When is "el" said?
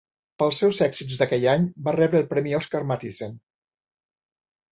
2.21-2.25